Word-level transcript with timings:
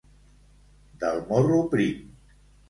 Del 1.03 1.21
morro 1.27 1.61
prim. 1.75 2.11